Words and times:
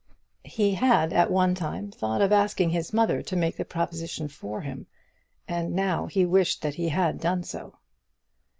He 0.45 0.73
had 0.73 1.13
at 1.13 1.29
one 1.29 1.53
time 1.53 1.91
thought 1.91 2.21
of 2.23 2.31
asking 2.31 2.71
his 2.71 2.91
mother 2.91 3.21
to 3.21 3.35
make 3.35 3.57
the 3.57 3.63
proposition 3.65 4.27
for 4.29 4.61
him, 4.61 4.87
and 5.47 5.75
now 5.75 6.07
he 6.07 6.25
wished 6.25 6.63
that 6.63 6.73
he 6.73 6.89
had 6.89 7.19
done 7.19 7.43
so. 7.43 7.75